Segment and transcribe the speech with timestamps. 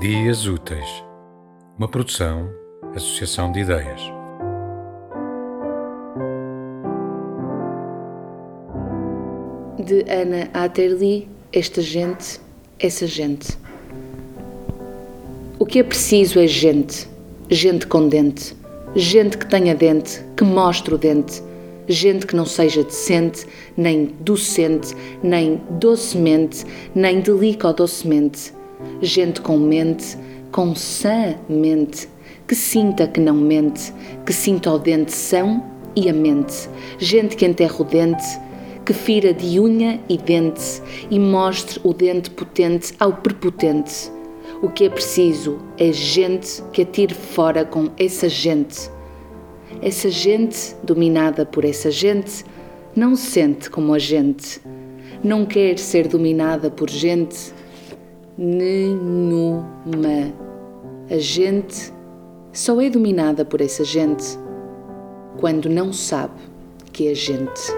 [0.00, 1.04] Dias Úteis,
[1.76, 2.48] uma produção,
[2.94, 4.00] associação de ideias.
[9.84, 12.40] De Ana Atterley, esta gente,
[12.78, 13.58] essa gente.
[15.58, 17.08] O que é preciso é gente,
[17.50, 18.56] gente com dente,
[18.94, 21.42] gente que tenha dente, que mostre o dente,
[21.88, 23.44] gente que não seja decente,
[23.76, 28.56] nem docente, nem docemente, nem delica docemente,
[29.00, 30.16] gente com mente,
[30.50, 32.08] com sã mente,
[32.46, 33.92] que sinta que não mente,
[34.24, 35.62] que sinta o dente são
[35.94, 36.68] e a mente,
[36.98, 38.24] gente que enterra o dente,
[38.84, 44.10] que fira de unha e dente e mostre o dente potente ao prepotente.
[44.62, 48.90] O que é preciso é gente que atire fora com essa gente.
[49.82, 52.44] Essa gente, dominada por essa gente,
[52.96, 54.60] não se sente como a gente.
[55.22, 57.52] Não quer ser dominada por gente
[58.38, 60.32] nenhuma.
[61.10, 61.92] A gente
[62.52, 64.38] só é dominada por essa gente
[65.40, 66.40] quando não sabe
[66.92, 67.72] que é gente.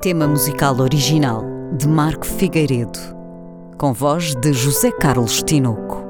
[0.00, 1.42] Tema musical original
[1.76, 2.98] de Marco Figueiredo,
[3.76, 6.04] com voz de José Carlos Tinoco.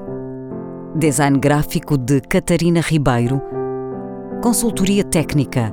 [0.97, 3.41] Design gráfico de Catarina Ribeiro.
[4.43, 5.73] Consultoria técnica